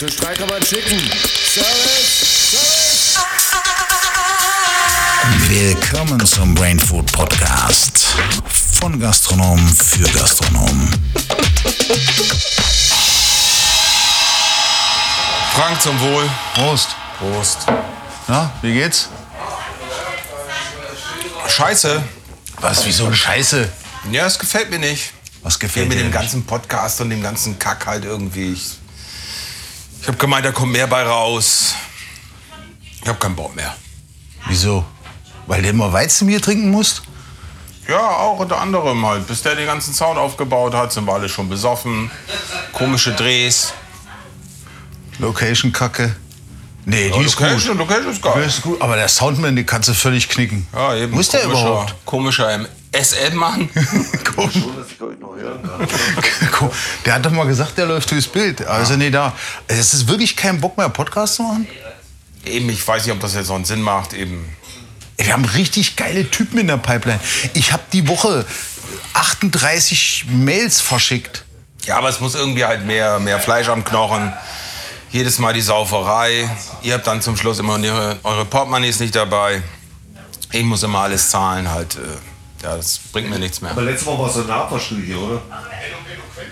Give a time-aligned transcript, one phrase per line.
[0.00, 0.98] Für Streik kann man schicken.
[1.44, 3.12] Service!
[3.12, 3.60] Service!
[5.46, 8.06] Willkommen zum Brain Food Podcast.
[8.80, 10.90] Von Gastronom für Gastronom.
[15.52, 16.30] Frank zum Wohl.
[16.54, 16.88] Prost.
[17.18, 17.58] Prost.
[18.26, 19.10] Na, wie geht's?
[21.46, 22.02] Scheiße.
[22.62, 23.70] Was, wieso eine Scheiße?
[24.10, 25.12] Ja, es gefällt mir nicht.
[25.42, 26.18] Was gefällt mit dir dem nicht?
[26.18, 28.54] ganzen Podcast und dem ganzen Kack halt irgendwie.
[28.54, 28.78] Ich,
[30.02, 31.74] ich habe gemeint, da kommt mehr bei raus.
[33.02, 33.74] Ich habe keinen Bock mehr.
[34.48, 34.84] Wieso?
[35.46, 37.02] Weil du immer Weizenbier trinken musst?
[37.88, 39.26] Ja, auch unter anderem halt.
[39.26, 42.10] Bis der den ganzen Sound aufgebaut hat, sind wir alle schon besoffen.
[42.72, 43.72] Komische Drehs.
[45.18, 46.14] Location-Kacke.
[46.86, 47.88] Nee, die Ja, ist Location, gut.
[47.88, 48.42] Location ist Die geil.
[48.44, 48.80] ist gut.
[48.80, 50.66] Aber der Soundman, den kannst du völlig knicken.
[50.72, 51.12] Ja, eben.
[51.12, 51.94] Muss der überhaupt?
[52.06, 52.48] Komischer
[52.92, 53.68] SM-Mann.
[54.34, 54.50] Komm.
[56.52, 56.70] Komm.
[57.04, 58.66] Der hat doch mal gesagt, der läuft durchs Bild.
[58.66, 59.32] Also nee, da.
[59.68, 61.68] Es ist wirklich kein Bock mehr, Podcast zu machen.
[62.44, 64.12] eben, ich weiß nicht, ob das jetzt so einen Sinn macht.
[64.12, 64.48] Eben.
[65.16, 67.20] Wir haben richtig geile Typen in der Pipeline.
[67.54, 68.44] Ich habe die Woche
[69.14, 71.44] 38 Mails verschickt.
[71.84, 74.32] Ja, aber es muss irgendwie halt mehr, mehr Fleisch am Knochen.
[75.12, 76.48] Jedes Mal die Sauferei.
[76.82, 79.62] Ihr habt dann zum Schluss immer eure, eure Portemonnaies nicht dabei.
[80.52, 81.96] Ich muss immer alles zahlen halt.
[81.96, 81.98] äh,
[82.62, 83.70] Ja, das bringt mir nichts mehr.
[83.70, 85.40] Aber letztes Mal war es so eine Abwaschstudie hier, oder?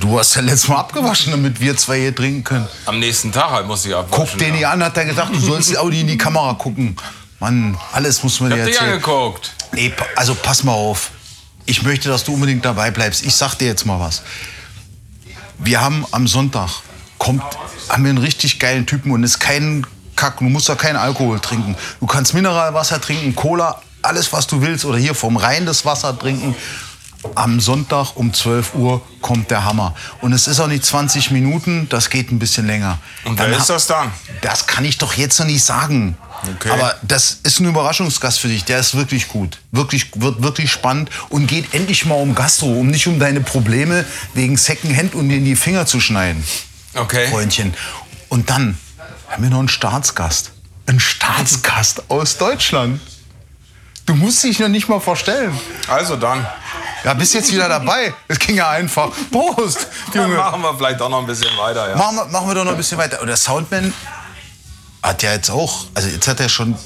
[0.00, 2.68] Du hast ja letztes Mal abgewaschen, damit wir zwei hier trinken können.
[2.84, 4.26] Am nächsten Tag halt muss ich abwaschen.
[4.30, 6.96] Guck den nicht an, hat er gesagt, du sollst Audi in die Kamera gucken.
[7.40, 8.92] Mann, alles muss man Ich dir hab dich erzählen.
[8.94, 9.52] angeguckt.
[9.72, 11.10] Nee, also pass mal auf.
[11.66, 13.24] Ich möchte, dass du unbedingt dabei bleibst.
[13.24, 14.22] Ich sag dir jetzt mal was.
[15.58, 16.68] Wir haben am Sonntag,
[17.16, 17.42] kommt,
[17.88, 20.38] haben wir einen richtig geilen Typen und ist kein Kack.
[20.38, 21.76] Du musst da keinen Alkohol trinken.
[22.00, 24.84] Du kannst Mineralwasser trinken, Cola, alles was du willst.
[24.84, 26.54] Oder hier vom Rhein das Wasser trinken.
[27.36, 29.94] Am Sonntag um 12 Uhr kommt der Hammer.
[30.20, 32.98] Und es ist auch nicht 20 Minuten, das geht ein bisschen länger.
[33.24, 34.12] Und wer Dann ist das dann?
[34.42, 36.18] das kann ich doch jetzt noch nicht sagen.
[36.56, 36.68] Okay.
[36.68, 38.64] Aber das ist ein Überraschungsgast für dich.
[38.64, 39.56] Der ist wirklich gut.
[39.72, 44.04] Wirklich, wird wirklich spannend und geht endlich mal um Gastro, um nicht um deine Probleme
[44.34, 46.44] wegen Secondhand und dir in die Finger zu schneiden,
[46.92, 47.28] Okay.
[47.28, 47.72] Freundchen.
[48.28, 48.76] Und dann
[49.30, 50.50] haben wir noch einen Staatsgast.
[50.86, 53.00] Ein Staatsgast aus Deutschland.
[54.06, 55.58] Du musst dich noch nicht mal vorstellen.
[55.88, 56.46] Also dann.
[57.04, 58.14] Ja, bist jetzt wieder dabei.
[58.28, 59.10] Es ging ja einfach.
[59.30, 60.36] Prost, Dann Junge.
[60.36, 61.90] machen wir vielleicht auch noch ein bisschen weiter.
[61.90, 61.96] Ja.
[61.96, 63.20] Machen wir, machen wir doch noch ein bisschen weiter.
[63.20, 63.92] Und der Soundman
[65.02, 66.76] hat ja jetzt auch, also jetzt hat er schon,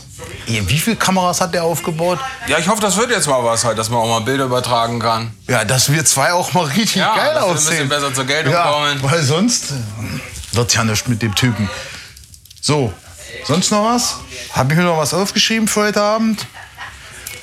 [0.46, 2.18] wie viele Kameras hat er aufgebaut?
[2.48, 4.98] ja, ich hoffe, das wird jetzt mal was halt, dass man auch mal Bilder übertragen
[4.98, 5.32] kann.
[5.46, 7.70] Ja, dass wir zwei auch mal richtig Ja, geil dass wir ein aussehen.
[7.70, 9.02] bisschen besser zur Geltung ja, kommen.
[9.02, 9.72] Weil sonst
[10.52, 11.68] wird ja nichts mit dem Typen.
[12.60, 12.92] So,
[13.44, 14.16] sonst noch was?
[14.52, 16.44] Habe ich mir noch was aufgeschrieben für heute Abend?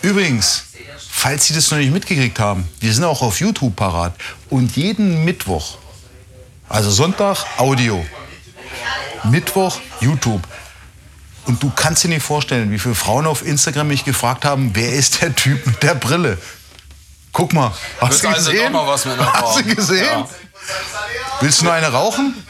[0.05, 0.65] Übrigens,
[1.09, 4.13] falls Sie das noch nicht mitgekriegt haben, wir sind auch auf YouTube parat.
[4.51, 5.79] Und jeden Mittwoch,
[6.69, 8.05] also Sonntag Audio,
[9.23, 10.43] Mittwoch YouTube.
[11.47, 14.93] Und du kannst dir nicht vorstellen, wie viele Frauen auf Instagram mich gefragt haben, wer
[14.93, 16.37] ist der Typ mit der Brille?
[17.31, 18.73] Guck mal, hast du also gesehen?
[18.73, 19.55] doch noch was mit einer Frau.
[19.55, 20.05] Hast du gesehen?
[20.05, 20.29] Ja.
[21.41, 22.45] Willst du noch eine rauchen?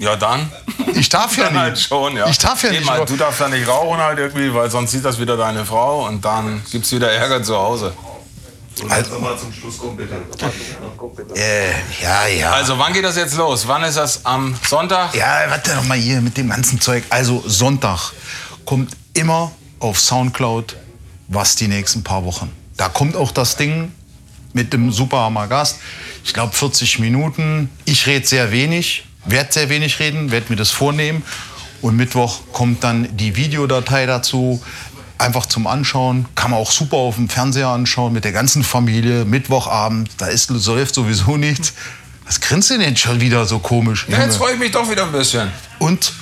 [0.00, 0.50] Ja, dann.
[0.94, 1.62] Ich darf ja Dann nicht.
[1.62, 2.26] halt schon, ja.
[2.26, 2.90] Ich darf ja Eben nicht.
[2.90, 6.06] Halt, du darfst ja nicht rauchen halt irgendwie, weil sonst sieht das wieder deine Frau
[6.08, 7.92] und dann gibt's wieder Ärger zu Hause.
[8.88, 10.14] Also mal zum Schluss kommen, bitte.
[11.34, 11.70] äh,
[12.02, 12.52] ja, ja.
[12.52, 13.68] Also, wann geht das jetzt los?
[13.68, 14.24] Wann ist das?
[14.24, 15.14] Am Sonntag?
[15.14, 17.04] Ja, warte doch mal hier mit dem ganzen Zeug.
[17.10, 18.12] Also Sonntag
[18.64, 20.76] kommt immer auf Soundcloud
[21.28, 22.50] was die nächsten paar Wochen.
[22.76, 23.92] Da kommt auch das Ding
[24.52, 25.78] mit dem Superhammer Gast.
[26.24, 27.70] Ich glaube 40 Minuten.
[27.84, 31.22] Ich rede sehr wenig, werde sehr wenig reden, werde mir das vornehmen.
[31.82, 34.62] Und Mittwoch kommt dann die Videodatei dazu.
[35.18, 36.26] Einfach zum Anschauen.
[36.34, 39.24] Kann man auch super auf dem Fernseher anschauen mit der ganzen Familie.
[39.24, 41.74] Mittwochabend, da ist läuft sowieso nichts.
[42.24, 44.06] Was grinst du denn schon wieder so komisch?
[44.08, 45.50] Ja, jetzt freue ich mich doch wieder ein bisschen.
[45.78, 46.12] Und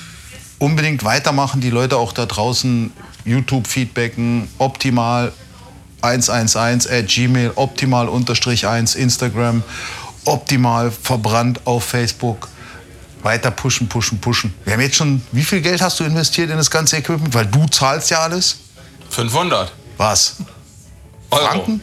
[0.57, 2.91] unbedingt weitermachen, die Leute auch da draußen
[3.25, 5.31] YouTube feedbacken, optimal
[6.01, 9.63] 111 at gmail, optimal unterstrich 1 Instagram,
[10.25, 12.49] optimal verbrannt auf Facebook.
[13.21, 14.53] Weiter pushen, pushen, pushen.
[14.63, 17.33] Wir haben jetzt schon, wie viel Geld hast du investiert in das ganze Equipment?
[17.33, 18.57] Weil du zahlst ja alles.
[19.09, 20.37] 500 Was?
[21.31, 21.45] Euro.
[21.45, 21.81] Franken?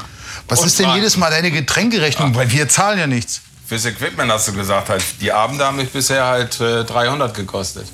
[0.49, 1.01] Was Und ist denn Franken.
[1.01, 2.35] jedes Mal deine Getränkerechnung?
[2.35, 3.41] Weil wir zahlen ja nichts.
[3.67, 5.05] Fürs Equipment hast du gesagt halt.
[5.21, 7.87] Die Abende haben mich bisher halt äh, 300 gekostet.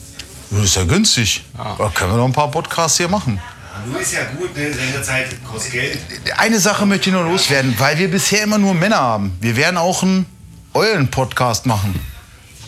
[0.51, 1.45] Das ist ja günstig.
[1.57, 3.41] Da können wir noch ein paar Podcasts hier machen.
[3.91, 4.71] Du ist ja gut, ne?
[4.73, 5.99] Sendezeit kostet Geld.
[6.37, 9.37] Eine Sache möchte ich noch loswerden, weil wir bisher immer nur Männer haben.
[9.41, 10.27] Wir werden auch einen
[10.75, 11.99] Eulen-Podcast machen.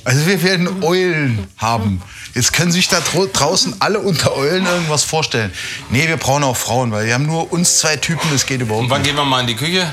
[0.05, 2.03] Also wir werden Eulen haben.
[2.35, 5.53] Jetzt können sich da draußen alle unter Eulen irgendwas vorstellen.
[5.91, 8.85] Nee, wir brauchen auch Frauen, weil wir haben nur uns zwei Typen, das geht überhaupt
[8.85, 9.09] Und wann nicht.
[9.11, 9.87] gehen wir mal in die Küche?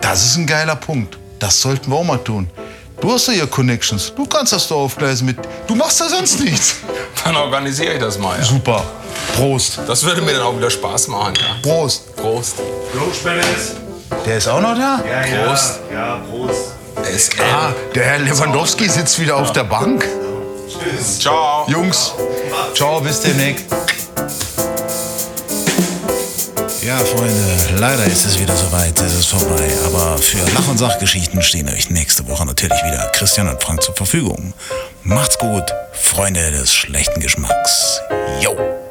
[0.00, 1.18] Das ist ein geiler Punkt.
[1.38, 2.48] Das sollten wir auch mal tun.
[3.00, 4.12] Du hast ja hier Connections.
[4.16, 5.36] Du kannst das doch aufgleisen mit.
[5.66, 6.76] Du machst da sonst nichts.
[7.24, 8.44] Dann organisiere ich das mal, ja.
[8.44, 8.82] Super.
[9.36, 9.80] Prost.
[9.86, 11.56] Das würde mir dann auch wieder Spaß machen, ja.
[11.62, 12.14] Prost.
[12.16, 12.56] Prost.
[12.92, 13.72] Blutspenders?
[14.24, 15.02] Der ist auch noch da?
[15.04, 15.44] Ja, ja.
[15.46, 15.80] Prost.
[15.92, 16.75] Ja, Prost.
[17.06, 17.40] SM.
[17.40, 20.06] Ah, der Herr Lewandowski sitzt wieder auf der Bank.
[21.18, 21.66] Ciao.
[21.68, 22.12] Jungs,
[22.74, 23.64] ciao, bis demnächst.
[26.82, 29.68] Ja, Freunde, leider ist es wieder soweit, es ist vorbei.
[29.86, 33.94] Aber für Lach- und Sachgeschichten stehen euch nächste Woche natürlich wieder Christian und Frank zur
[33.94, 34.54] Verfügung.
[35.02, 38.00] Macht's gut, Freunde des schlechten Geschmacks.
[38.40, 38.85] Yo!